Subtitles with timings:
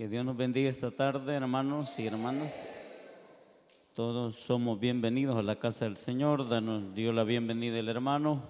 [0.00, 2.54] Que Dios nos bendiga esta tarde, hermanos y hermanas.
[3.92, 6.48] Todos somos bienvenidos a la casa del Señor.
[6.48, 8.44] Danos Dios la bienvenida el hermano.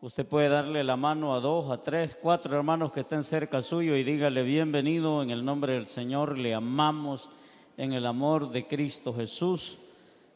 [0.00, 3.96] Usted puede darle la mano a dos, a tres, cuatro hermanos que estén cerca suyo
[3.96, 6.38] y dígale bienvenido en el nombre del Señor.
[6.38, 7.30] Le amamos
[7.76, 9.78] en el amor de Cristo Jesús.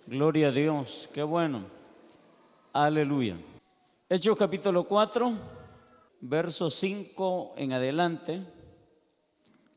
[0.08, 1.08] Gloria a Dios.
[1.14, 1.60] Qué bueno.
[2.72, 3.36] Aleluya.
[4.08, 5.32] Hechos capítulo 4,
[6.22, 8.59] verso 5 en adelante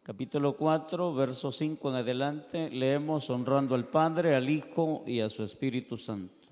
[0.04, 5.46] capítulo 4, verso 5 en adelante, leemos honrando al Padre, al Hijo y a su
[5.46, 6.50] Espíritu Santo.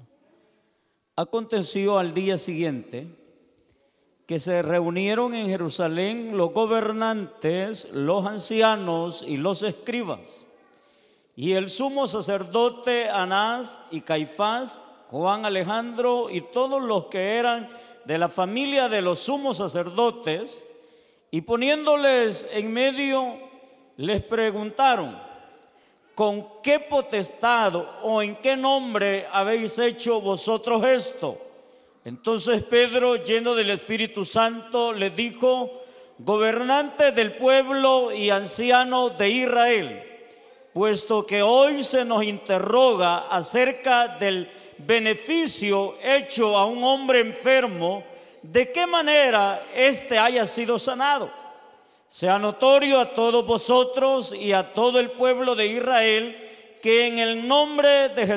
[1.18, 3.14] Aconteció al día siguiente
[4.26, 10.48] que se reunieron en Jerusalén los gobernantes, los ancianos y los escribas,
[11.36, 17.68] y el sumo sacerdote Anás y Caifás, Juan Alejandro y todos los que eran
[18.06, 20.64] de la familia de los sumos sacerdotes,
[21.32, 23.40] y poniéndoles en medio,
[23.96, 25.18] les preguntaron,
[26.14, 27.74] ¿con qué potestad
[28.04, 31.38] o en qué nombre habéis hecho vosotros esto?
[32.04, 35.82] Entonces Pedro, lleno del Espíritu Santo, les dijo,
[36.18, 40.04] gobernante del pueblo y anciano de Israel,
[40.74, 48.04] puesto que hoy se nos interroga acerca del beneficio hecho a un hombre enfermo,
[48.42, 51.32] de qué manera éste haya sido sanado.
[52.10, 57.48] Sea notorio a todos vosotros y a todo el pueblo de Israel que en el
[57.48, 58.28] nombre de,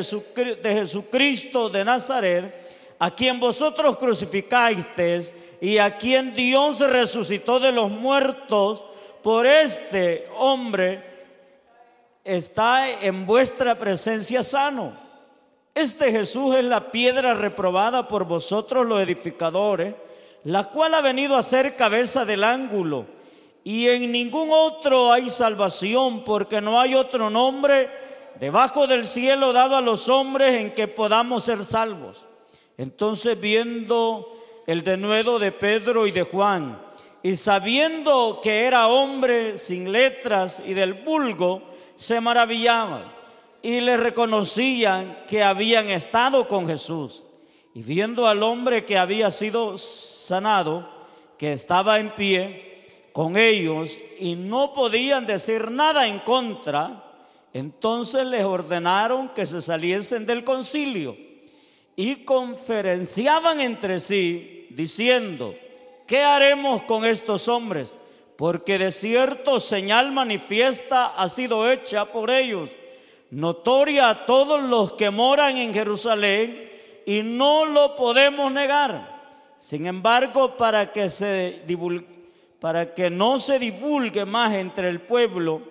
[0.62, 2.54] Jesucristo de Nazaret,
[2.98, 8.84] a quien vosotros crucificasteis y a quien Dios resucitó de los muertos,
[9.22, 11.02] por este hombre
[12.22, 15.03] está en vuestra presencia sano
[15.74, 19.94] este Jesús es la piedra reprobada por vosotros los edificadores,
[20.44, 23.06] la cual ha venido a ser cabeza del ángulo.
[23.64, 27.90] Y en ningún otro hay salvación, porque no hay otro nombre
[28.38, 32.24] debajo del cielo dado a los hombres en que podamos ser salvos.
[32.78, 36.80] Entonces viendo el denuedo de Pedro y de Juan,
[37.22, 41.62] y sabiendo que era hombre sin letras y del vulgo,
[41.96, 43.23] se maravillaban
[43.64, 47.24] y le reconocían que habían estado con Jesús.
[47.72, 50.86] Y viendo al hombre que había sido sanado,
[51.38, 57.10] que estaba en pie con ellos y no podían decir nada en contra,
[57.54, 61.16] entonces les ordenaron que se saliesen del concilio
[61.96, 65.54] y conferenciaban entre sí diciendo,
[66.06, 67.98] ¿qué haremos con estos hombres?
[68.36, 72.68] Porque de cierto señal manifiesta ha sido hecha por ellos
[73.34, 76.70] notoria a todos los que moran en Jerusalén
[77.04, 79.12] y no lo podemos negar.
[79.58, 81.62] Sin embargo, para que, se
[82.60, 85.62] para que no se divulgue más entre el pueblo,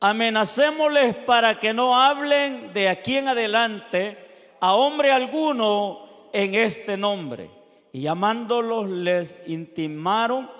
[0.00, 7.50] amenacémosles para que no hablen de aquí en adelante a hombre alguno en este nombre.
[7.92, 10.50] Y llamándolos les intimaron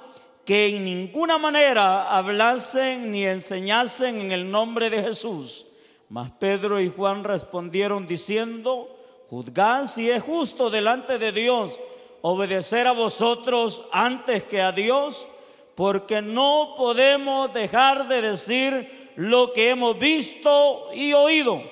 [0.44, 5.66] que en ninguna manera hablasen ni enseñasen en el nombre de Jesús.
[6.08, 8.98] Mas Pedro y Juan respondieron diciendo,
[9.31, 11.78] juzgad si es justo delante de Dios
[12.22, 15.26] obedecer a vosotros antes que a Dios,
[15.75, 21.62] porque no podemos dejar de decir lo que hemos visto y oído.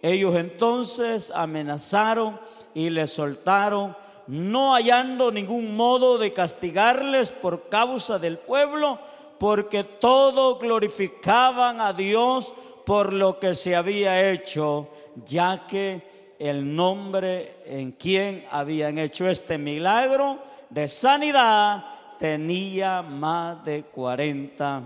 [0.00, 2.40] Ellos entonces amenazaron
[2.74, 3.96] y les soltaron
[4.26, 8.98] no hallando ningún modo de castigarles por causa del pueblo,
[9.38, 12.52] porque todos glorificaban a Dios
[12.84, 14.88] por lo que se había hecho,
[15.24, 20.38] ya que el nombre en quien habían hecho este milagro
[20.70, 21.84] de sanidad
[22.18, 24.82] tenía más de 40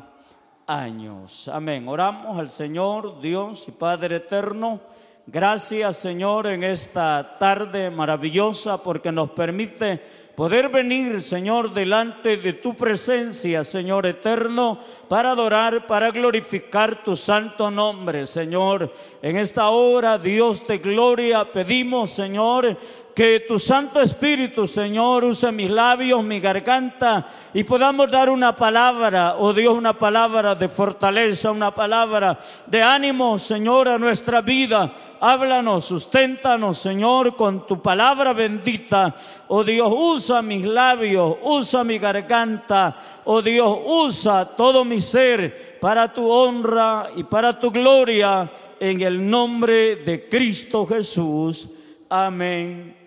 [0.67, 1.49] años.
[1.49, 1.89] Amén.
[1.89, 4.81] Oramos al Señor, Dios y Padre eterno
[5.29, 10.01] Gracias Señor en esta tarde maravillosa porque nos permite
[10.37, 14.79] poder venir Señor delante de tu presencia Señor eterno
[15.09, 18.93] para adorar, para glorificar tu santo nombre Señor.
[19.21, 22.79] En esta hora Dios de gloria pedimos Señor
[23.17, 29.37] que tu Santo Espíritu, Señor, use mis labios, mi garganta y podamos dar una palabra,
[29.39, 34.93] oh Dios, una palabra de fortaleza, una palabra de ánimo, Señor, a nuestra vida.
[35.19, 39.15] Háblanos, susténtanos, Señor, con tu palabra bendita.
[39.49, 42.99] Oh Dios, usa mis labios, usa mi garganta.
[43.25, 49.31] Oh Dios, usa todo mi ser para tu honra y para tu gloria en el
[49.31, 51.71] nombre de Cristo Jesús.
[52.11, 53.06] Amén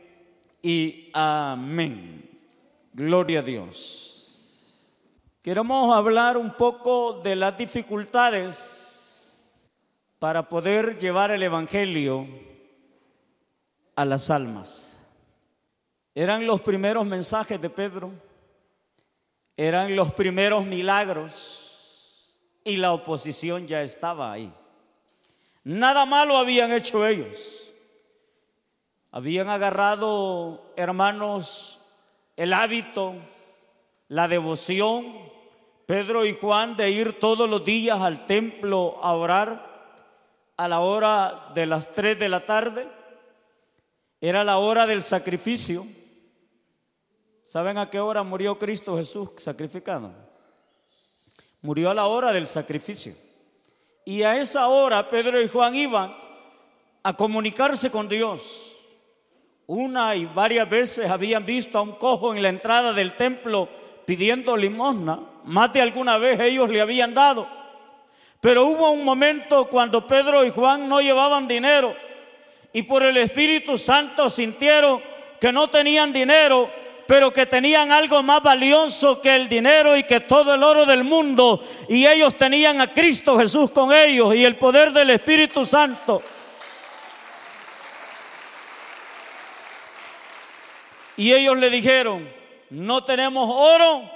[0.61, 2.29] y amén.
[2.93, 4.09] Gloria a Dios.
[5.41, 8.89] Queremos hablar un poco de las dificultades
[10.19, 12.27] para poder llevar el Evangelio
[13.95, 14.99] a las almas.
[16.13, 18.11] Eran los primeros mensajes de Pedro,
[19.55, 24.53] eran los primeros milagros y la oposición ya estaba ahí.
[25.63, 27.58] Nada malo habían hecho ellos.
[29.11, 31.79] Habían agarrado, hermanos,
[32.35, 33.15] el hábito,
[34.07, 35.29] la devoción,
[35.87, 39.69] Pedro y Juan de ir todos los días al templo a orar
[40.55, 42.87] a la hora de las 3 de la tarde.
[44.21, 45.87] Era la hora del sacrificio.
[47.43, 50.11] ¿Saben a qué hora murió Cristo Jesús sacrificado?
[51.63, 53.15] Murió a la hora del sacrificio.
[54.05, 56.15] Y a esa hora Pedro y Juan iban
[57.01, 58.68] a comunicarse con Dios.
[59.71, 63.69] Una y varias veces habían visto a un cojo en la entrada del templo
[64.03, 65.19] pidiendo limosna.
[65.43, 67.47] Más de alguna vez ellos le habían dado.
[68.41, 71.95] Pero hubo un momento cuando Pedro y Juan no llevaban dinero
[72.73, 75.03] y por el Espíritu Santo sintieron
[75.39, 76.71] que no tenían dinero,
[77.05, 81.03] pero que tenían algo más valioso que el dinero y que todo el oro del
[81.03, 81.63] mundo.
[81.87, 86.23] Y ellos tenían a Cristo Jesús con ellos y el poder del Espíritu Santo.
[91.19, 92.29] Y ellos le dijeron,
[92.69, 94.09] no tenemos oro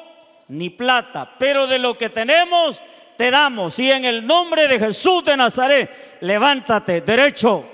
[0.48, 2.82] ni plata, pero de lo que tenemos
[3.18, 3.78] te damos.
[3.78, 7.66] Y en el nombre de Jesús de Nazaret, levántate derecho.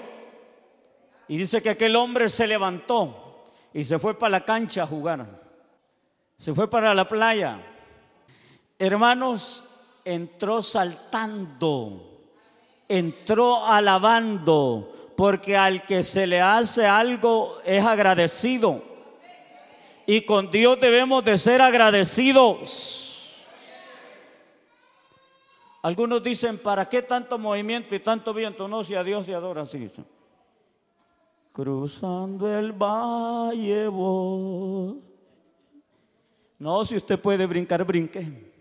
[1.28, 5.28] Y dice que aquel hombre se levantó y se fue para la cancha a jugar.
[6.36, 7.60] Se fue para la playa.
[8.80, 9.64] Hermanos,
[10.04, 12.20] entró saltando,
[12.88, 18.89] entró alabando, porque al que se le hace algo es agradecido
[20.12, 23.32] y con Dios debemos de ser agradecidos.
[25.84, 28.68] Algunos dicen, ¿para qué tanto movimiento y tanto viento?
[28.68, 29.66] No, si a Dios se adora.
[31.54, 33.86] Cruzando el valle
[36.58, 38.52] No, si usted puede brincar, brinque.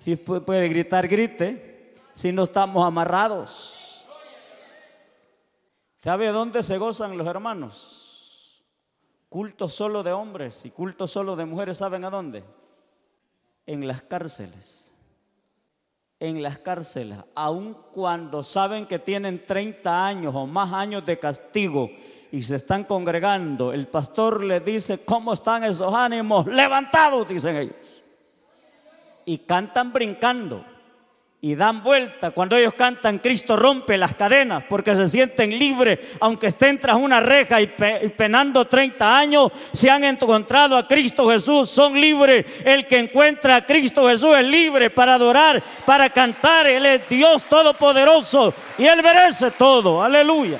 [0.00, 1.94] Si puede gritar, grite.
[2.12, 4.06] Si no estamos amarrados.
[5.96, 7.99] ¿Sabe dónde se gozan los hermanos?
[9.30, 12.42] Culto solo de hombres y culto solo de mujeres, ¿saben a dónde?
[13.64, 14.92] En las cárceles.
[16.18, 21.90] En las cárceles, aun cuando saben que tienen 30 años o más años de castigo
[22.32, 26.46] y se están congregando, el pastor les dice, ¿cómo están esos ánimos?
[26.48, 27.76] Levantados, dicen ellos.
[29.26, 30.64] Y cantan brincando
[31.42, 32.32] y dan vuelta.
[32.32, 37.20] Cuando ellos cantan, Cristo rompe las cadenas porque se sienten libres, aunque estén tras una
[37.20, 42.44] reja y, penando 30 años, se han encontrado a Cristo Jesús, son libres.
[42.64, 46.66] El que encuentra a Cristo Jesús es libre para adorar, para cantar.
[46.66, 50.02] Él es Dios Todopoderoso y Él merece todo.
[50.02, 50.58] Aleluya.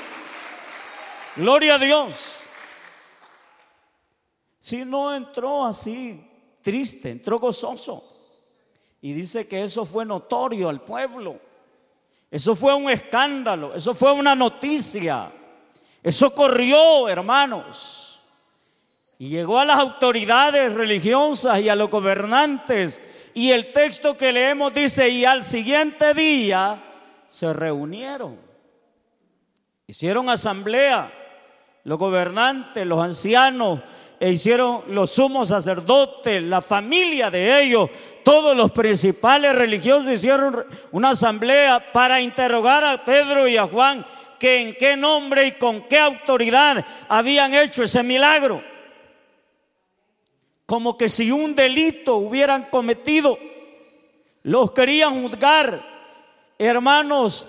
[1.36, 2.34] Gloria a Dios.
[4.60, 6.26] Si no entró así
[6.62, 8.09] triste, entró gozoso.
[9.00, 11.40] Y dice que eso fue notorio al pueblo.
[12.30, 15.32] Eso fue un escándalo, eso fue una noticia.
[16.02, 18.20] Eso corrió, hermanos.
[19.18, 23.00] Y llegó a las autoridades religiosas y a los gobernantes.
[23.34, 26.82] Y el texto que leemos dice, y al siguiente día
[27.28, 28.38] se reunieron.
[29.86, 31.12] Hicieron asamblea,
[31.84, 33.80] los gobernantes, los ancianos,
[34.20, 37.88] e hicieron los sumos sacerdotes, la familia de ellos,
[38.22, 44.04] todos los principales religiosos hicieron una asamblea para interrogar a Pedro y a Juan
[44.38, 48.62] que en qué nombre y con qué autoridad habían hecho ese milagro.
[50.66, 53.38] Como que si un delito hubieran cometido,
[54.42, 55.82] los querían juzgar.
[56.58, 57.46] Hermanos,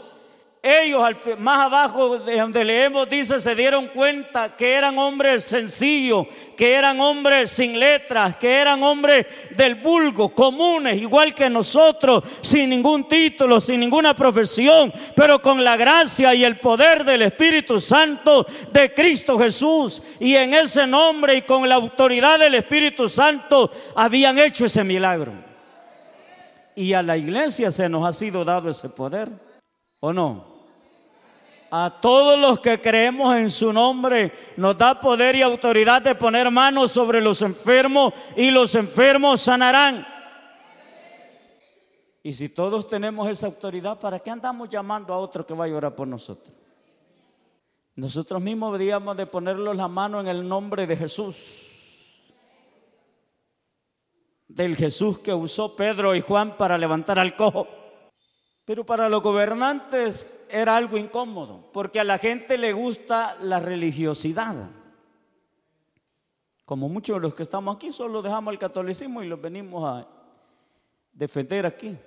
[0.64, 1.04] ellos
[1.40, 7.00] más abajo de donde leemos dice se dieron cuenta que eran hombres sencillos, que eran
[7.00, 9.26] hombres sin letras, que eran hombres
[9.56, 15.76] del vulgo, comunes, igual que nosotros, sin ningún título, sin ninguna profesión, pero con la
[15.78, 20.04] gracia y el poder del Espíritu Santo de Cristo Jesús.
[20.20, 25.34] Y en ese nombre y con la autoridad del Espíritu Santo habían hecho ese milagro.
[26.76, 29.30] Y a la iglesia se nos ha sido dado ese poder,
[30.00, 30.51] ¿o no?
[31.72, 36.52] A todos los que creemos en su nombre nos da poder y autoridad de poner
[36.52, 40.06] manos sobre los enfermos y los enfermos sanarán.
[42.22, 45.78] Y si todos tenemos esa autoridad, ¿para qué andamos llamando a otro que vaya a
[45.78, 46.54] orar por nosotros?
[47.96, 51.68] Nosotros mismos deberíamos de ponerlos la mano en el nombre de Jesús.
[54.56, 57.68] del Jesús que usó Pedro y Juan para levantar al cojo.
[58.66, 64.70] Pero para los gobernantes era algo incómodo, porque a la gente le gusta la religiosidad.
[66.66, 70.08] Como muchos de los que estamos aquí, solo dejamos el catolicismo y los venimos a
[71.12, 71.98] defender aquí.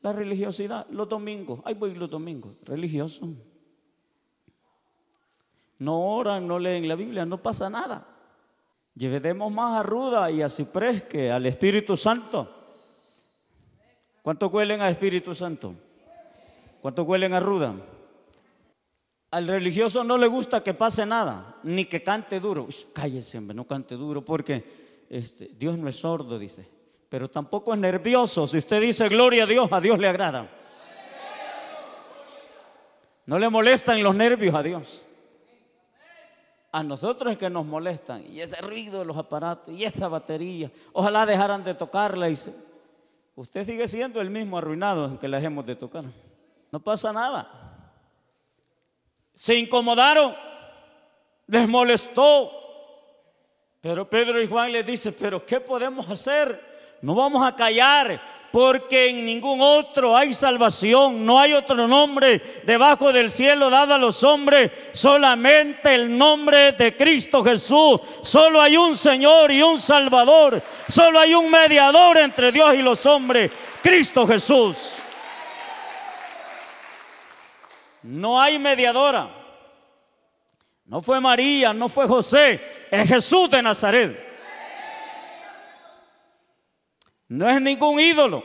[0.00, 3.28] La religiosidad, los domingos, ahí voy los domingos, religioso.
[5.78, 8.06] No oran, no leen la Biblia, no pasa nada.
[8.94, 12.48] Llevemos más a Ruda y a Ciprés que al Espíritu Santo.
[14.22, 15.74] ¿Cuánto huelen a Espíritu Santo?
[16.84, 17.74] ¿Cuánto huelen a Ruda?
[19.30, 22.68] Al religioso no le gusta que pase nada, ni que cante duro.
[22.92, 26.68] cállese, hombre, no cante duro, porque este, Dios no es sordo, dice
[27.08, 28.46] pero tampoco es nervioso.
[28.48, 30.50] Si usted dice gloria a Dios, a Dios le agrada.
[33.24, 35.06] No le molestan los nervios a Dios.
[36.72, 38.24] A nosotros es que nos molestan.
[38.26, 40.72] Y ese ruido de los aparatos y esa batería.
[40.92, 42.28] Ojalá dejaran de tocarla.
[42.28, 42.36] Y
[43.36, 46.04] Usted sigue siendo el mismo arruinado que la dejemos de tocar.
[46.74, 47.48] No pasa nada.
[49.32, 50.34] Se incomodaron.
[51.46, 52.50] Les molestó.
[53.80, 56.98] Pero Pedro y Juan le dicen, pero ¿qué podemos hacer?
[57.00, 63.12] No vamos a callar porque en ningún otro hay salvación, no hay otro nombre debajo
[63.12, 68.00] del cielo dado a los hombres, solamente el nombre de Cristo Jesús.
[68.22, 73.06] Solo hay un Señor y un Salvador, solo hay un mediador entre Dios y los
[73.06, 75.03] hombres, Cristo Jesús.
[78.04, 79.34] No hay mediadora.
[80.84, 84.18] No fue María, no fue José, es Jesús de Nazaret.
[87.28, 88.44] No es ningún ídolo.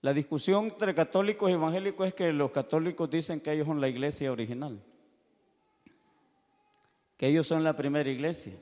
[0.00, 3.88] La discusión entre católicos y evangélicos es que los católicos dicen que ellos son la
[3.88, 4.82] iglesia original,
[7.18, 8.54] que ellos son la primera iglesia.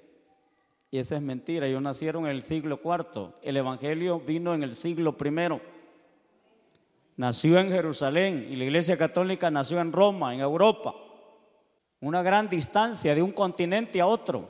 [0.90, 1.68] Y esa es mentira.
[1.68, 3.34] Ellos nacieron en el siglo IV.
[3.42, 5.60] El evangelio vino en el siglo I.
[7.20, 10.94] Nació en Jerusalén y la iglesia católica nació en Roma, en Europa.
[12.00, 14.48] Una gran distancia de un continente a otro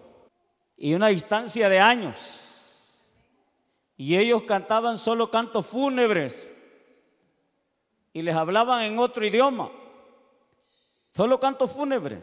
[0.77, 2.17] y una distancia de años.
[3.97, 6.47] Y ellos cantaban solo cantos fúnebres
[8.13, 9.73] y les hablaban en otro idioma.
[11.11, 12.23] Solo cantos fúnebres.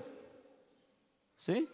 [1.36, 1.68] ¿Sí?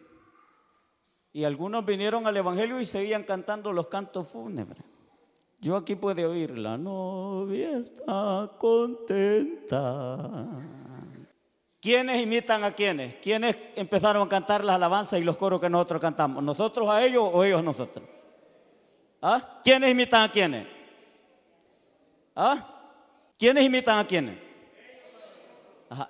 [1.32, 4.84] Y algunos vinieron al Evangelio y seguían cantando los cantos fúnebres.
[5.64, 10.18] Yo aquí puedo oír, la novia está contenta.
[11.80, 13.16] ¿Quiénes imitan a quiénes?
[13.22, 16.44] ¿Quiénes empezaron a cantar las alabanzas y los coros que nosotros cantamos?
[16.44, 18.06] ¿Nosotros a ellos o ellos a nosotros?
[19.22, 19.62] ¿Ah?
[19.64, 20.68] ¿Quiénes imitan a quiénes?
[22.36, 22.68] ¿Ah?
[23.40, 24.38] ¿Quiénes imitan a quiénes?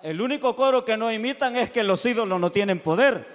[0.02, 3.28] El único coro que no imitan es que los ídolos no tienen poder.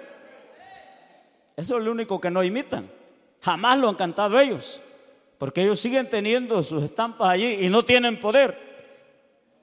[1.55, 2.91] Eso es lo único que no imitan.
[3.39, 4.81] Jamás lo han cantado ellos.
[5.39, 8.69] Porque ellos siguen teniendo sus estampas allí y no tienen poder.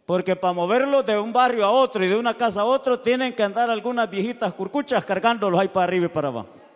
[0.04, 3.33] Porque para moverlos de un barrio a otro y de una casa a otro tienen
[3.33, 6.66] que andar algunas viejitas curcuchas cargándolos ahí para arriba y para abajo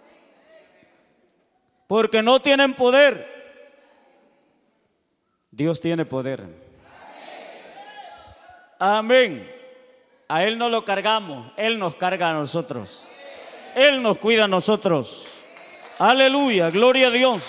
[1.90, 3.26] porque no tienen poder.
[5.50, 6.44] Dios tiene poder.
[8.78, 9.52] Amén.
[10.28, 13.04] A Él no lo cargamos, Él nos carga a nosotros.
[13.74, 15.26] Él nos cuida a nosotros.
[15.98, 17.42] Aleluya, gloria a Dios.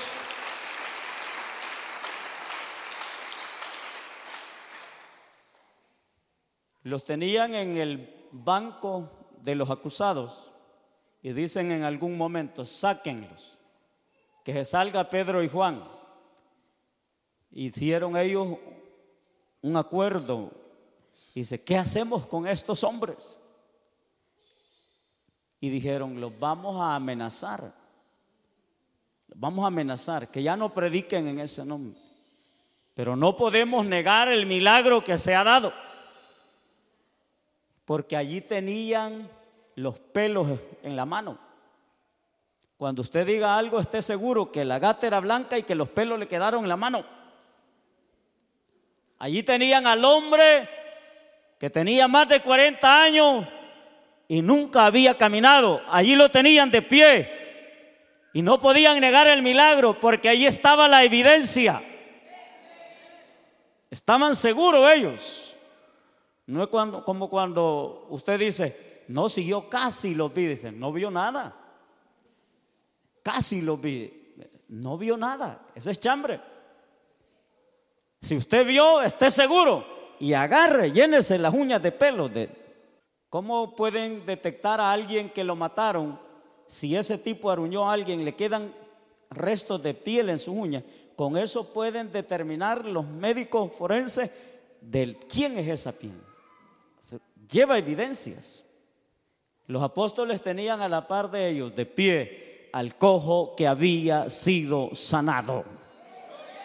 [6.83, 9.09] Los tenían en el banco
[9.41, 10.51] de los acusados
[11.21, 13.59] y dicen en algún momento, sáquenlos
[14.43, 15.83] que se salga Pedro y Juan.
[17.51, 18.57] Hicieron ellos
[19.61, 20.51] un acuerdo.
[21.35, 23.39] Dice, ¿qué hacemos con estos hombres?
[25.59, 27.73] Y dijeron, los vamos a amenazar.
[29.27, 32.00] Los vamos a amenazar, que ya no prediquen en ese nombre.
[32.95, 35.71] Pero no podemos negar el milagro que se ha dado.
[37.91, 39.27] Porque allí tenían
[39.75, 40.48] los pelos
[40.81, 41.38] en la mano.
[42.77, 46.17] Cuando usted diga algo, esté seguro que la gata era blanca y que los pelos
[46.17, 47.03] le quedaron en la mano.
[49.19, 50.69] Allí tenían al hombre
[51.60, 53.45] que tenía más de 40 años
[54.29, 55.81] y nunca había caminado.
[55.89, 57.29] Allí lo tenían de pie
[58.31, 61.83] y no podían negar el milagro porque allí estaba la evidencia.
[63.89, 65.50] Estaban seguros ellos.
[66.51, 71.55] No es cuando, como cuando usted dice, no, siguió casi los vi, no vio nada.
[73.24, 74.34] Casi lo vi.
[74.67, 75.67] No vio nada.
[75.74, 76.41] Ese es chambre.
[78.22, 79.86] Si usted vio, esté seguro
[80.20, 82.29] y agarre, llénese las uñas de pelo.
[83.29, 86.20] ¿Cómo pueden detectar a alguien que lo mataron
[86.67, 88.25] si ese tipo arruñó a alguien?
[88.25, 88.74] Le quedan
[89.29, 90.84] restos de piel en sus uñas.
[91.15, 94.29] Con eso pueden determinar los médicos forenses
[94.81, 96.30] de quién es esa piel.
[97.50, 98.63] Lleva evidencias.
[99.68, 104.94] Los apóstoles tenían a la par de ellos, de pie, al cojo que había sido
[104.94, 105.65] sanado.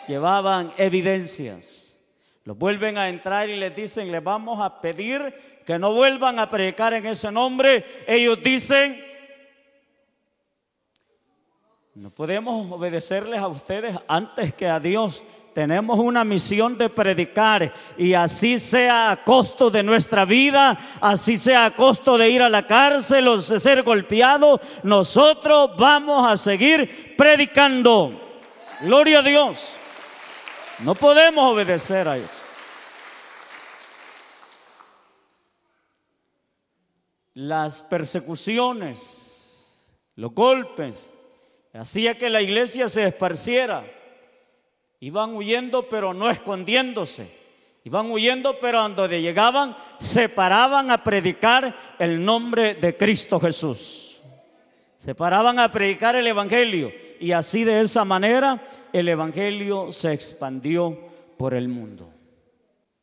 [0.09, 2.01] Llevaban evidencias.
[2.45, 6.49] Los vuelven a entrar y les dicen, les vamos a pedir que no vuelvan a
[6.49, 7.85] predicar en ese nombre.
[8.07, 9.05] Ellos dicen,
[11.97, 15.25] no podemos obedecerles a ustedes antes que a Dios.
[15.57, 21.65] Tenemos una misión de predicar y así sea a costo de nuestra vida, así sea
[21.65, 27.17] a costo de ir a la cárcel o de ser golpeado, nosotros vamos a seguir
[27.17, 28.45] predicando.
[28.83, 29.73] Gloria a Dios.
[30.81, 32.43] No podemos obedecer a eso.
[37.33, 41.15] Las persecuciones, los golpes,
[41.73, 43.97] hacía que la iglesia se esparciera.
[45.07, 47.31] Iban huyendo pero no escondiéndose.
[47.85, 54.21] Iban huyendo pero cuando llegaban se paraban a predicar el nombre de Cristo Jesús.
[54.97, 60.99] Se paraban a predicar el Evangelio y así de esa manera el Evangelio se expandió
[61.39, 62.13] por el mundo.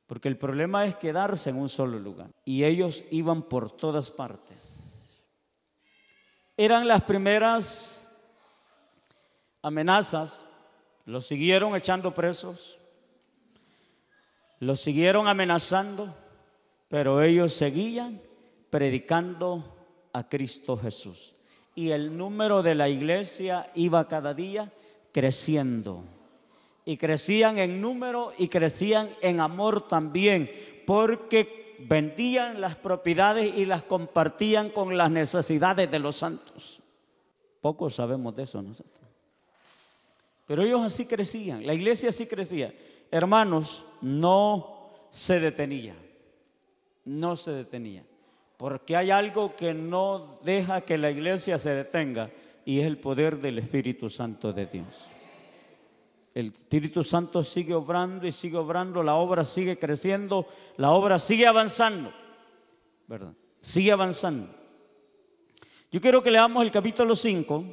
[0.06, 2.28] Porque el problema es quedarse en un solo lugar.
[2.44, 5.08] Y ellos iban por todas partes.
[6.58, 8.06] Eran las primeras
[9.62, 10.44] amenazas,
[11.06, 12.80] los siguieron echando presos,
[14.60, 16.16] los siguieron amenazando,
[16.88, 18.22] pero ellos seguían
[18.70, 19.64] predicando
[20.14, 21.36] a Cristo Jesús.
[21.76, 24.72] Y el número de la iglesia iba cada día
[25.12, 26.04] creciendo.
[26.86, 30.52] Y crecían en número y crecían en amor también,
[30.86, 36.82] porque vendían las propiedades y las compartían con las necesidades de los santos.
[37.62, 39.03] Pocos sabemos de eso nosotros.
[40.46, 42.74] Pero ellos así crecían, la iglesia así crecía.
[43.12, 45.96] Hermanos, no se detenía,
[47.06, 48.04] no se detenía.
[48.58, 52.32] Porque hay algo que no deja que la iglesia se detenga
[52.65, 54.88] y es el poder del Espíritu Santo de Dios.
[56.34, 61.46] El Espíritu Santo sigue obrando y sigue obrando, la obra sigue creciendo, la obra sigue
[61.46, 62.12] avanzando,
[63.08, 63.34] ¿verdad?
[63.62, 64.50] Sigue avanzando.
[65.91, 67.65] Yo quiero que leamos el capítulo 5,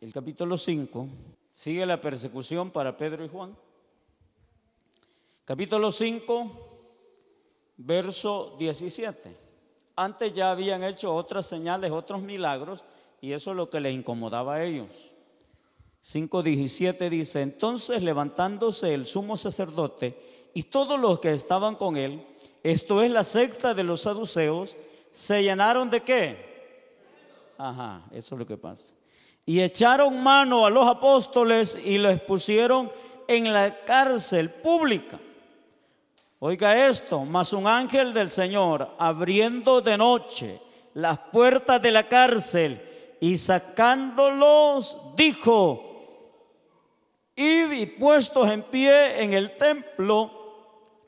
[0.00, 1.08] el capítulo 5,
[1.56, 3.56] Sigue la persecución para Pedro y Juan.
[5.46, 6.50] Capítulo 5,
[7.78, 9.34] verso 17.
[9.96, 12.84] Antes ya habían hecho otras señales, otros milagros,
[13.22, 14.90] y eso es lo que les incomodaba a ellos.
[16.04, 22.24] 5.17 dice, entonces levantándose el sumo sacerdote y todos los que estaban con él,
[22.62, 24.76] esto es la sexta de los saduceos,
[25.10, 26.94] se llenaron de qué?
[27.56, 28.95] Ajá, eso es lo que pasa
[29.46, 32.90] y echaron mano a los apóstoles y los pusieron
[33.28, 35.20] en la cárcel pública.
[36.40, 40.60] Oiga esto, mas un ángel del Señor, abriendo de noche
[40.94, 42.82] las puertas de la cárcel
[43.20, 45.82] y sacándolos, dijo,
[47.36, 50.30] id y puestos en pie en el templo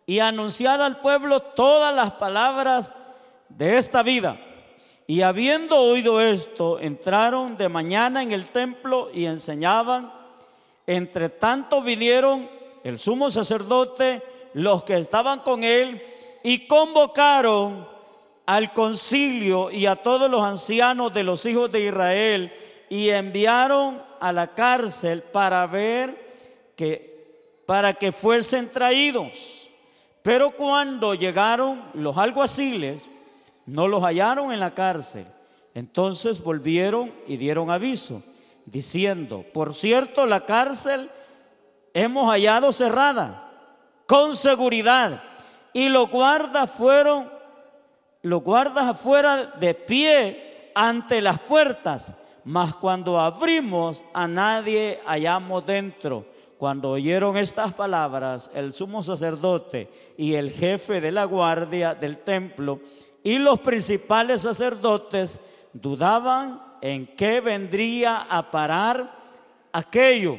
[0.07, 2.95] y anunciad al pueblo todas las palabras
[3.49, 4.39] de esta vida.
[5.11, 10.13] Y habiendo oído esto, entraron de mañana en el templo y enseñaban.
[10.87, 12.47] Entre tanto vinieron
[12.85, 16.03] el sumo sacerdote, los que estaban con él,
[16.45, 17.89] y convocaron
[18.45, 22.53] al concilio y a todos los ancianos de los hijos de Israel
[22.91, 29.69] y enviaron a la cárcel para ver que para que fuesen traídos.
[30.23, 33.09] Pero cuando llegaron los alguaciles
[33.69, 35.27] no los hallaron en la cárcel.
[35.75, 38.23] Entonces volvieron y dieron aviso,
[38.65, 41.11] diciendo, por cierto, la cárcel
[41.93, 43.53] hemos hallado cerrada,
[44.07, 45.23] con seguridad,
[45.73, 47.31] y los guardas fueron,
[48.23, 56.27] los guardas afuera de pie ante las puertas, mas cuando abrimos a nadie hallamos dentro.
[56.57, 62.81] Cuando oyeron estas palabras, el sumo sacerdote y el jefe de la guardia del templo
[63.29, 65.39] y los principales sacerdotes
[65.75, 69.19] dudaban en qué vendría a parar
[69.71, 70.39] aquello.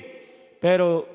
[0.60, 1.08] Pero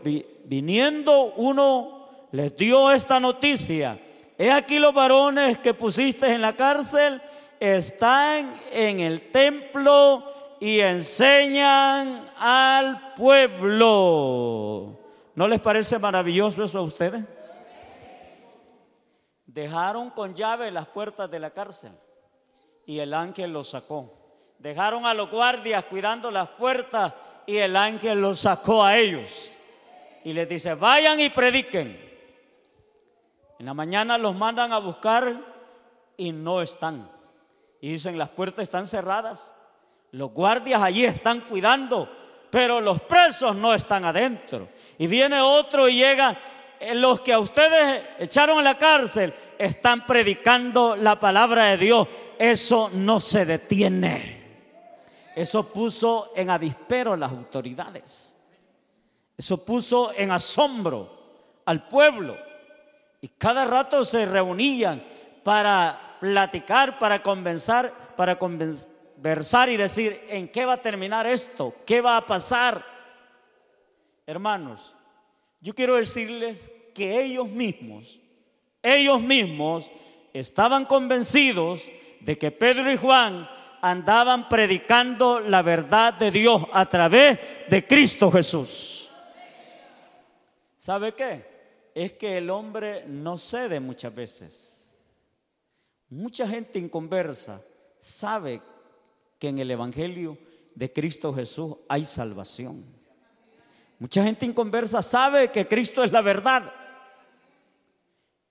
[0.45, 3.99] viniendo uno les dio esta noticia.
[4.39, 7.21] He aquí los varones que pusiste en la cárcel
[7.59, 10.23] están en el templo
[10.61, 15.01] y enseñan al pueblo.
[15.35, 17.25] ¿No les parece maravilloso eso a ustedes?
[19.55, 21.93] Dejaron con llave las puertas de la cárcel
[22.87, 24.13] y el ángel los sacó.
[24.59, 27.13] Dejaron a los guardias cuidando las puertas
[27.47, 29.53] y el ángel los sacó a ellos
[30.25, 31.89] y les dice, vayan y prediquen.
[33.61, 35.33] En la mañana los mandan a buscar
[36.17, 37.09] y no están.
[37.81, 39.53] Y dicen, las puertas están cerradas.
[40.11, 42.11] Los guardias allí están cuidando,
[42.51, 44.69] pero los presos no están adentro.
[44.99, 46.37] Y viene otro y llega,
[46.81, 52.09] eh, los que a ustedes echaron a la cárcel están predicando la palabra de Dios.
[52.39, 54.43] Eso no se detiene.
[55.35, 58.35] Eso puso en avispero a las autoridades.
[59.37, 62.37] Eso puso en asombro al pueblo.
[63.21, 65.03] Y cada rato se reunían
[65.43, 71.75] para platicar, para convencer, para conversar y decir, ¿en qué va a terminar esto?
[71.85, 72.85] ¿Qué va a pasar?
[74.27, 74.95] Hermanos,
[75.61, 78.21] yo quiero decirles que ellos mismos,
[78.85, 79.91] ellos mismos
[80.33, 81.83] estaban convencidos
[82.21, 83.49] de que Pedro y Juan
[83.81, 89.11] andaban predicando la verdad de Dios a través de Cristo Jesús.
[90.79, 91.45] ¿Sabe qué?
[91.95, 94.75] Es que el hombre no cede muchas veces.
[96.11, 97.63] Mucha gente inconversa
[98.01, 98.61] sabe
[99.39, 100.37] que en el Evangelio
[100.75, 102.85] de Cristo Jesús hay salvación.
[103.99, 106.73] Mucha gente inconversa sabe que Cristo es la verdad.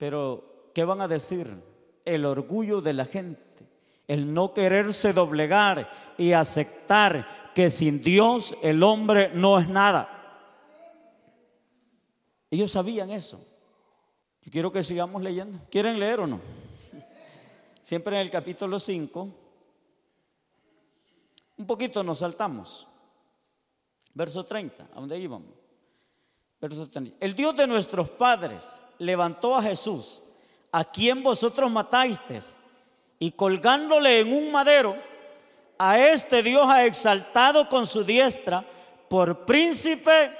[0.04, 1.50] Pero, ¿qué van a decir?
[2.04, 3.66] El orgullo de la gente
[4.06, 10.60] el no quererse doblegar y aceptar que sin Dios el hombre no es nada.
[12.50, 13.42] Ellos sabían eso.
[14.42, 15.58] Yo quiero que sigamos leyendo.
[15.70, 16.38] ¿Quieren leer o no?
[17.82, 19.28] Siempre en el capítulo 5.
[21.56, 22.86] Un poquito nos saltamos.
[24.12, 25.54] Verso 30, ¿a dónde íbamos?
[26.60, 27.16] Verso 30.
[27.20, 30.22] El Dios de nuestros padres levantó a Jesús,
[30.72, 32.56] a quien vosotros matasteis
[33.18, 34.96] y colgándole en un madero,
[35.78, 38.64] a este Dios ha exaltado con su diestra
[39.08, 40.32] por príncipe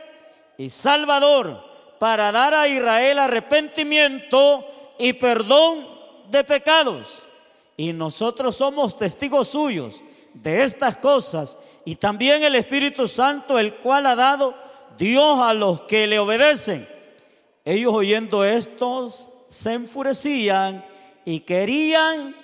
[0.59, 1.63] y salvador
[1.99, 4.65] para dar a Israel arrepentimiento
[4.99, 5.87] y perdón
[6.31, 7.23] de pecados.
[7.77, 14.07] Y nosotros somos testigos suyos de estas cosas y también el Espíritu Santo, el cual
[14.07, 14.55] ha dado
[14.97, 16.94] Dios a los que le obedecen.
[17.65, 19.11] Ellos oyendo esto
[19.49, 20.85] se enfurecían
[21.25, 22.37] y querían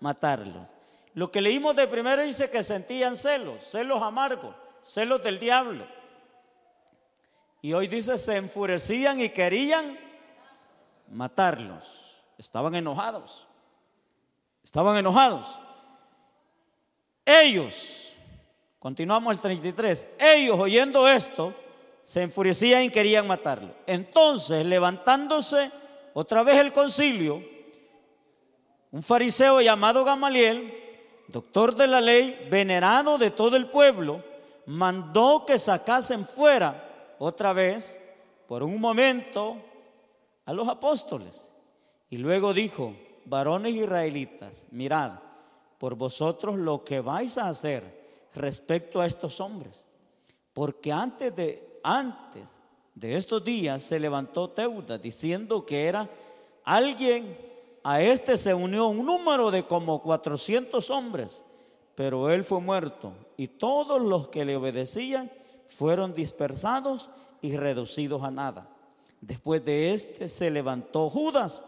[0.00, 0.68] matarlos.
[1.14, 5.86] Lo que leímos de primero dice que sentían celos, celos amargos, celos del diablo.
[7.60, 9.98] Y hoy dice se enfurecían y querían
[11.10, 12.22] matarlos.
[12.38, 13.46] Estaban enojados.
[14.64, 15.60] Estaban enojados.
[17.24, 18.12] Ellos,
[18.78, 21.54] continuamos el 33, ellos oyendo esto,
[22.04, 23.74] se enfurecían y querían matarlo.
[23.86, 25.70] Entonces, levantándose
[26.14, 27.42] otra vez el concilio,
[28.90, 30.74] un fariseo llamado Gamaliel,
[31.28, 34.22] doctor de la ley, venerado de todo el pueblo,
[34.66, 37.96] mandó que sacasen fuera otra vez,
[38.46, 39.56] por un momento,
[40.44, 41.50] a los apóstoles.
[42.10, 45.12] Y luego dijo, varones israelitas, mirad
[45.78, 49.84] por vosotros lo que vais a hacer respecto a estos hombres.
[50.52, 52.48] Porque antes de, antes
[52.94, 56.08] de estos días se levantó Teuda diciendo que era
[56.64, 57.36] alguien
[57.82, 61.42] a este se unió un número de como 400 hombres,
[61.94, 65.30] pero él fue muerto y todos los que le obedecían
[65.66, 68.68] fueron dispersados y reducidos a nada.
[69.20, 71.64] Después de este se levantó Judas,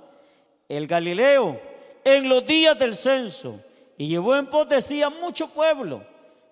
[0.68, 1.60] el Galileo,
[2.04, 3.60] en los días del censo
[3.96, 6.02] y llevó en pos decía mucho pueblo.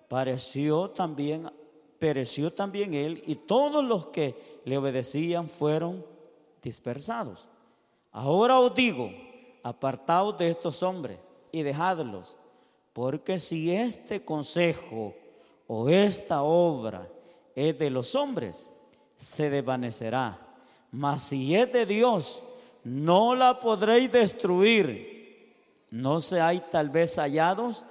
[0.07, 1.49] Pareció también,
[2.03, 6.05] pereció también él y todos los que le obedecían fueron
[6.61, 7.47] dispersados.
[8.11, 9.09] Ahora os digo,
[9.63, 11.17] apartaos de estos hombres
[11.49, 12.35] y dejadlos,
[12.91, 15.15] porque si este consejo
[15.65, 17.07] o esta obra
[17.55, 18.67] es de los hombres,
[19.15, 20.45] se desvanecerá.
[20.91, 22.43] Mas si es de Dios,
[22.83, 25.55] no la podréis destruir.
[25.89, 27.85] No seáis tal vez hallados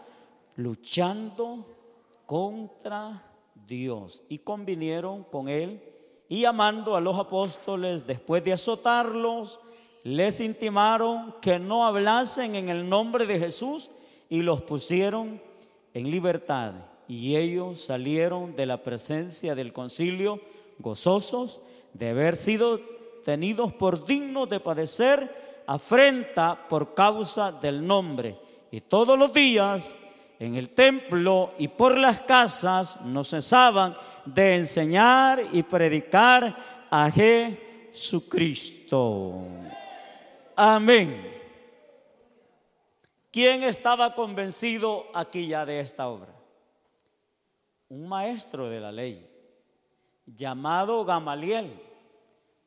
[0.56, 1.64] luchando
[2.26, 3.31] contra
[3.76, 4.22] Dios.
[4.28, 5.82] Y convinieron con él
[6.28, 9.60] y llamando a los apóstoles después de azotarlos,
[10.04, 13.90] les intimaron que no hablasen en el nombre de Jesús
[14.28, 15.40] y los pusieron
[15.94, 16.72] en libertad.
[17.08, 20.40] Y ellos salieron de la presencia del concilio
[20.78, 21.60] gozosos
[21.92, 22.80] de haber sido
[23.24, 28.36] tenidos por dignos de padecer afrenta por causa del nombre.
[28.70, 29.96] Y todos los días
[30.44, 37.10] en el templo y por las casas no cesaban de enseñar y predicar a
[37.92, 38.54] Jesucristo.
[40.56, 41.30] Amén.
[43.30, 46.32] ¿Quién estaba convencido aquí ya de esta obra?
[47.92, 49.28] un maestro de la ley,
[50.24, 51.78] llamado Gamaliel.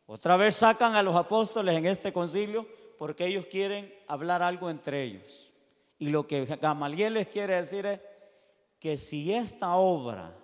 [0.05, 2.67] Otra vez sacan a los apóstoles en este concilio
[2.99, 5.44] porque ellos quieren hablar algo entre ellos.
[5.97, 7.99] Y lo que Gamaliel les quiere decir es
[8.79, 10.35] que si esta obra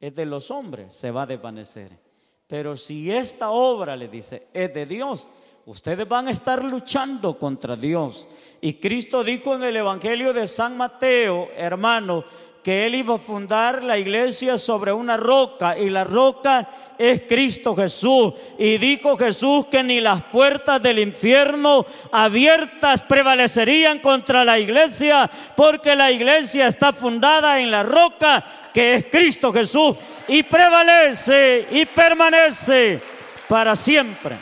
[0.00, 1.98] es de los hombres, se va a desvanecer.
[2.46, 5.26] Pero si esta obra, le dice, es de Dios,
[5.66, 8.28] ustedes van a estar luchando contra Dios.
[8.60, 12.24] Y Cristo dijo en el Evangelio de San Mateo, hermano,
[12.64, 17.76] que él iba a fundar la iglesia sobre una roca y la roca es Cristo
[17.76, 18.32] Jesús.
[18.58, 25.94] Y dijo Jesús que ni las puertas del infierno abiertas prevalecerían contra la iglesia porque
[25.94, 29.96] la iglesia está fundada en la roca que es Cristo Jesús
[30.26, 32.98] y prevalece y permanece
[33.46, 34.38] para siempre.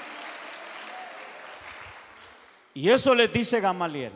[2.73, 4.13] Y eso les dice Gamaliel.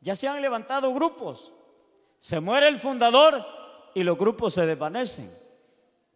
[0.00, 1.52] Ya se han levantado grupos
[2.24, 3.44] se muere el fundador
[3.92, 5.30] y los grupos se desvanecen.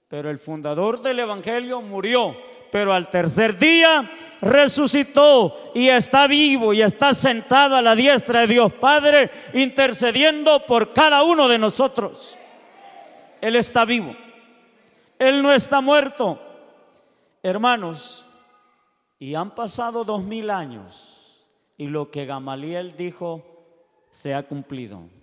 [0.08, 2.34] Pero el fundador del Evangelio murió,
[2.72, 8.46] pero al tercer día resucitó y está vivo y está sentado a la diestra de
[8.46, 12.38] Dios Padre, intercediendo por cada uno de nosotros.
[13.42, 14.16] Él está vivo.
[15.18, 16.40] Él no está muerto.
[17.42, 18.26] Hermanos,
[19.18, 23.44] y han pasado dos mil años y lo que Gamaliel dijo
[24.10, 25.17] se ha cumplido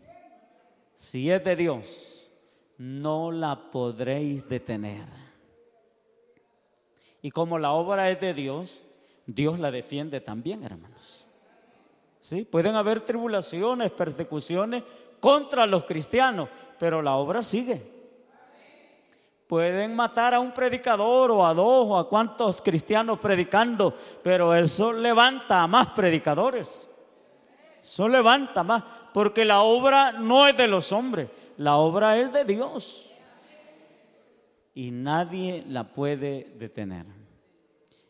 [0.95, 2.29] si es de Dios,
[2.77, 5.05] no la podréis detener.
[7.21, 8.83] Y como la obra es de Dios,
[9.25, 11.25] Dios la defiende también, hermanos.
[12.21, 12.43] ¿Sí?
[12.43, 14.83] Pueden haber tribulaciones, persecuciones
[15.19, 17.95] contra los cristianos, pero la obra sigue.
[19.47, 24.91] Pueden matar a un predicador o a dos o a cuantos cristianos predicando, pero eso
[24.91, 26.89] levanta a más predicadores.
[27.85, 32.43] Eso levanta más, porque la obra no es de los hombres, la obra es de
[32.43, 33.07] Dios.
[34.73, 37.05] Y nadie la puede detener.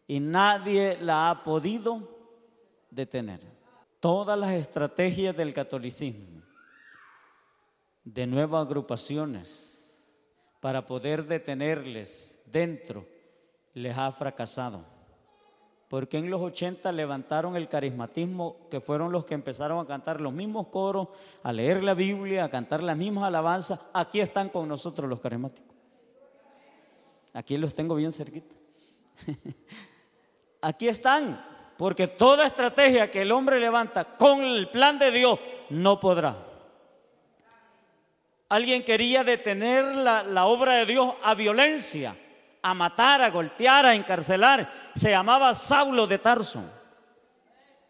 [0.08, 2.10] Y nadie la ha podido
[2.90, 3.42] detener.
[4.00, 6.42] Todas las estrategias del catolicismo,
[8.06, 9.94] de nuevas agrupaciones,
[10.62, 13.06] para poder detenerles dentro,
[13.74, 14.95] les ha fracasado
[15.88, 20.34] porque en los 80 levantaron el carismatismo, que fueron los que empezaron a cantar los
[20.34, 21.10] mismos coros,
[21.44, 23.80] a leer la Biblia, a cantar las mismas alabanzas.
[23.94, 25.76] Aquí están con nosotros los carismáticos.
[27.34, 28.56] Aquí los tengo bien cerquita.
[30.62, 31.46] Aquí están,
[31.78, 36.48] porque toda estrategia que el hombre levanta con el plan de Dios no podrá.
[38.50, 42.18] Alguien quería detener la, la obra de Dios a violencia
[42.66, 44.92] a matar, a golpear, a encarcelar.
[44.96, 46.64] Se llamaba Saulo de Tarso.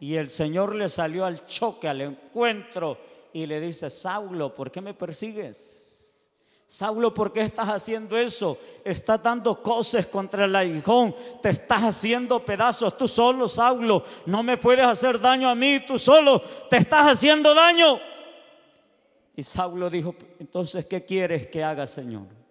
[0.01, 2.97] Y el Señor le salió al choque, al encuentro,
[3.31, 5.81] y le dice, Saulo, ¿por qué me persigues?
[6.67, 8.59] Saulo, ¿por qué estás haciendo eso?
[8.83, 14.03] Estás dando cosas contra el aguijón, te estás haciendo pedazos tú solo, Saulo.
[14.25, 17.97] No me puedes hacer daño a mí, tú solo, te estás haciendo daño.
[19.37, 22.44] Y Saulo dijo, entonces, ¿qué quieres que haga, Señor?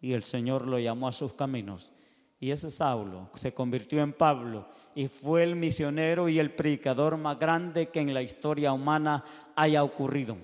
[0.00, 1.92] Y el Señor lo llamó a sus caminos.
[2.40, 7.38] Y ese Saulo se convirtió en Pablo y fue el misionero y el predicador más
[7.38, 9.24] grande que en la historia humana
[9.56, 10.36] haya ocurrido.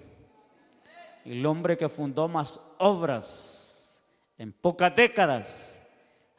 [1.24, 4.00] El hombre que fundó más obras
[4.36, 5.80] en pocas décadas,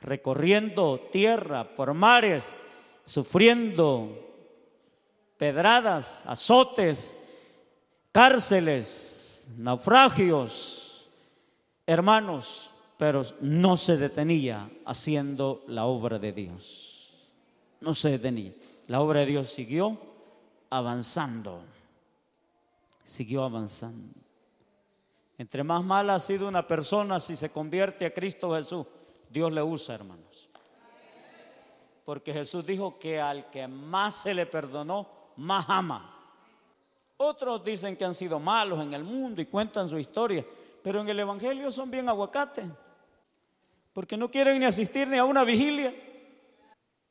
[0.02, 2.54] recorriendo tierra por mares,
[3.06, 4.26] sufriendo
[5.38, 7.18] pedradas, azotes,
[8.12, 11.10] cárceles, naufragios.
[11.86, 17.12] Hermanos, pero no se detenía haciendo la obra de Dios.
[17.82, 18.54] No se detenía.
[18.88, 19.98] La obra de Dios siguió
[20.70, 21.62] avanzando.
[23.04, 24.14] Siguió avanzando.
[25.38, 28.86] Entre más mala ha sido una persona, si se convierte a Cristo Jesús,
[29.30, 30.50] Dios le usa, hermanos.
[32.06, 36.14] Porque Jesús dijo que al que más se le perdonó, más ama.
[37.18, 40.46] Otros dicen que han sido malos en el mundo y cuentan su historia,
[40.82, 42.64] pero en el Evangelio son bien aguacate
[43.96, 45.96] porque no quieren ni asistir ni a una vigilia.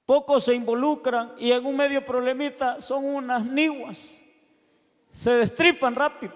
[0.04, 4.22] Pocos se involucran y en un medio problemita son unas niguas.
[5.08, 6.34] Se destripan rápido.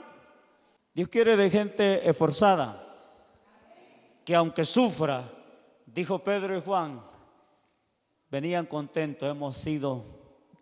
[0.95, 2.83] Dios quiere de gente esforzada,
[4.25, 5.31] que aunque sufra,
[5.85, 7.03] dijo Pedro y Juan,
[8.31, 10.03] venían contentos, hemos sido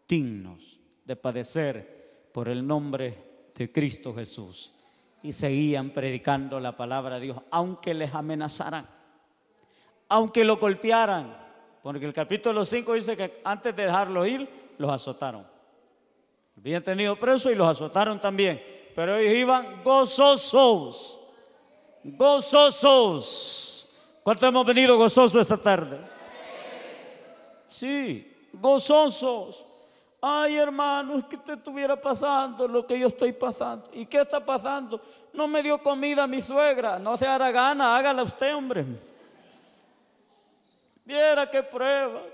[0.08, 4.74] dignos de padecer por el nombre de Cristo Jesús.
[5.22, 8.95] Y seguían predicando la palabra de Dios, aunque les amenazaran
[10.08, 11.36] aunque lo golpearan.
[11.82, 15.46] Porque el capítulo 5 dice que antes de dejarlo ir, los azotaron.
[16.58, 18.62] Habían tenido preso y los azotaron también.
[18.94, 21.20] Pero ellos iban gozosos,
[22.02, 23.88] gozosos.
[24.22, 25.98] ¿Cuántos hemos venido gozosos esta tarde?
[27.68, 29.64] Sí, gozosos.
[30.20, 33.88] Ay, hermano, es que te estuviera pasando lo que yo estoy pasando.
[33.92, 35.00] ¿Y qué está pasando?
[35.34, 36.98] No me dio comida mi suegra.
[36.98, 38.84] No se hará gana, hágala usted, hombre.
[41.06, 42.24] Viera qué prueba.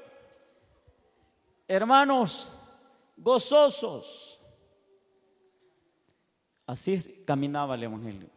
[1.68, 2.50] Hermanos,
[3.16, 4.40] gozosos.
[6.66, 8.28] Así caminaba el Evangelio.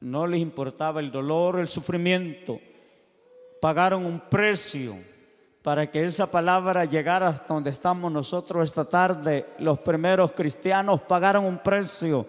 [0.00, 2.58] No les importaba el dolor, el sufrimiento.
[3.60, 4.96] Pagaron un precio
[5.62, 9.54] para que esa palabra llegara hasta donde estamos nosotros esta tarde.
[9.60, 12.26] Los primeros cristianos pagaron un precio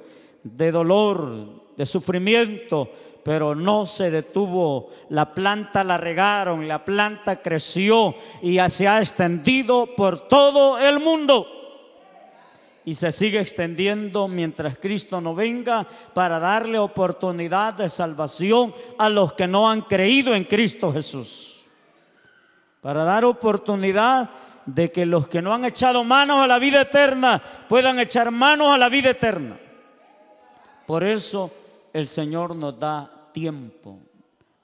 [0.56, 2.90] de dolor, de sufrimiento,
[3.24, 4.90] pero no se detuvo.
[5.10, 11.58] La planta la regaron, la planta creció y se ha extendido por todo el mundo
[12.88, 19.34] y se sigue extendiendo mientras Cristo no venga para darle oportunidad de salvación a los
[19.34, 21.66] que no han creído en Cristo Jesús.
[22.80, 24.30] Para dar oportunidad
[24.66, 28.74] de que los que no han echado manos a la vida eterna puedan echar manos
[28.74, 29.60] a la vida eterna.
[30.88, 31.52] Por eso
[31.94, 34.00] el Señor nos da tiempo,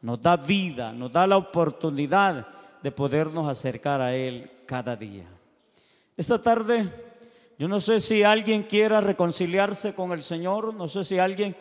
[0.01, 2.47] nos da vida, nos da la oportunidad
[2.81, 5.25] de podernos acercar a Él cada día.
[6.17, 6.89] Esta tarde
[7.59, 11.55] yo no sé si alguien quiera reconciliarse con el Señor, no sé si alguien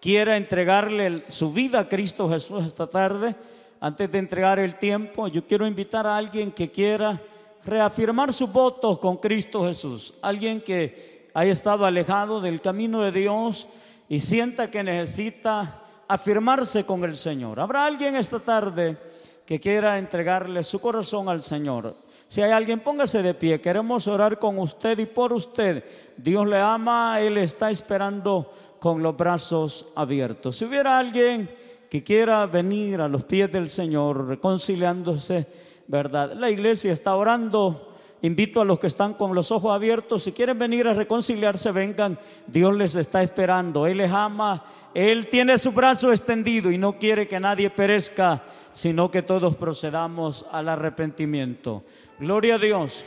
[0.00, 3.34] quiera entregarle su vida a Cristo Jesús esta tarde.
[3.80, 7.20] Antes de entregar el tiempo, yo quiero invitar a alguien que quiera
[7.64, 10.14] reafirmar su voto con Cristo Jesús.
[10.20, 13.68] Alguien que haya estado alejado del camino de Dios
[14.08, 17.60] y sienta que necesita afirmarse con el Señor.
[17.60, 18.96] ¿Habrá alguien esta tarde
[19.44, 21.94] que quiera entregarle su corazón al Señor?
[22.28, 23.60] Si hay alguien, póngase de pie.
[23.60, 25.84] Queremos orar con usted y por usted.
[26.16, 30.56] Dios le ama, Él está esperando con los brazos abiertos.
[30.56, 31.50] Si hubiera alguien
[31.88, 35.46] que quiera venir a los pies del Señor, reconciliándose,
[35.86, 36.34] ¿verdad?
[36.34, 37.94] La iglesia está orando.
[38.22, 42.18] Invito a los que están con los ojos abiertos, si quieren venir a reconciliarse, vengan.
[42.46, 43.86] Dios les está esperando.
[43.86, 44.64] Él les ama.
[44.92, 50.44] Él tiene su brazo extendido y no quiere que nadie perezca, sino que todos procedamos
[50.50, 51.84] al arrepentimiento.
[52.18, 53.04] Gloria a Dios.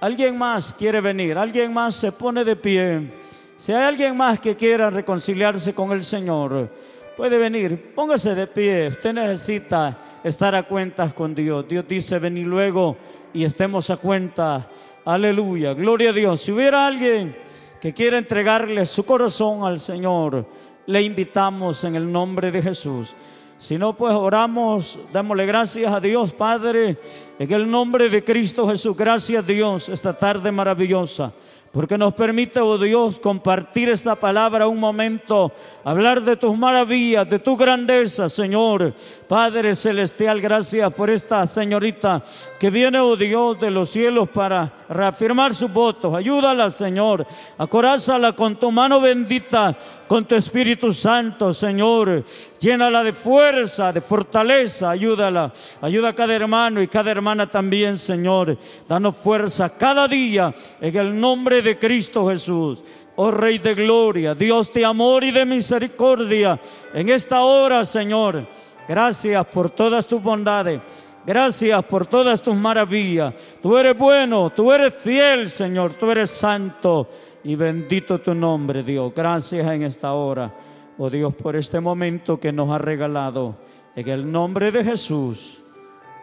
[0.00, 1.36] ¿Alguien más quiere venir?
[1.36, 3.12] ¿Alguien más se pone de pie?
[3.56, 6.70] Si hay alguien más que quiera reconciliarse con el Señor,
[7.16, 7.92] puede venir.
[7.94, 8.88] Póngase de pie.
[8.88, 11.66] Usted necesita estar a cuentas con Dios.
[11.68, 12.96] Dios dice, venir luego
[13.32, 14.68] y estemos a cuenta.
[15.04, 15.74] Aleluya.
[15.74, 16.42] Gloria a Dios.
[16.42, 17.36] Si hubiera alguien
[17.80, 20.46] que quiera entregarle su corazón al Señor,
[20.86, 23.14] le invitamos en el nombre de Jesús.
[23.58, 26.98] Si no, pues oramos, démosle gracias a Dios, Padre,
[27.38, 28.96] en el nombre de Cristo Jesús.
[28.96, 31.32] Gracias Dios esta tarde maravillosa
[31.74, 35.50] porque nos permite, oh Dios, compartir esta palabra un momento,
[35.82, 38.94] hablar de tus maravillas, de tu grandeza, Señor.
[39.26, 42.22] Padre Celestial, gracias por esta señorita
[42.60, 46.14] que viene, oh Dios, de los cielos para reafirmar sus votos.
[46.14, 47.26] Ayúdala, Señor.
[47.58, 52.22] Acorázala con tu mano bendita, con tu Espíritu Santo, Señor.
[52.60, 54.90] Llénala de fuerza, de fortaleza.
[54.90, 55.52] Ayúdala.
[55.80, 58.56] Ayuda a cada hermano y cada hermana también, Señor.
[58.88, 62.82] Danos fuerza cada día en el nombre de Cristo Jesús.
[63.16, 66.60] Oh Rey de Gloria, Dios de amor y de misericordia,
[66.92, 68.44] en esta hora, Señor,
[68.88, 70.80] gracias por todas tus bondades.
[71.26, 73.34] Gracias por todas tus maravillas.
[73.62, 77.08] Tú eres bueno, tú eres fiel, Señor, tú eres santo
[77.42, 79.12] y bendito tu nombre, Dios.
[79.14, 80.52] Gracias en esta hora,
[80.98, 83.56] oh Dios, por este momento que nos ha regalado.
[83.96, 85.62] En el nombre de Jesús.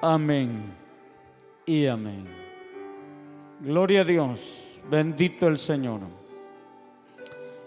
[0.01, 0.73] Amén
[1.65, 2.27] y amén.
[3.61, 4.60] Gloria a Dios.
[4.89, 6.01] Bendito el Señor.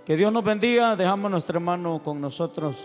[0.05, 0.97] Que Dios nos bendiga.
[0.97, 2.77] Dejamos nuestra mano con nosotros.